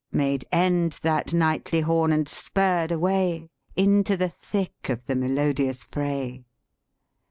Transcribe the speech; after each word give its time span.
"Made 0.11 0.45
end 0.51 0.93
that 1.03 1.31
knightly 1.31 1.81
horn, 1.81 2.11
and 2.11 2.27
spurred 2.27 2.91
away, 2.91 3.51
Into 3.75 4.17
the 4.17 4.29
thick 4.29 4.89
of 4.89 5.05
the 5.05 5.15
melodious 5.15 5.83
fray." 5.83 6.43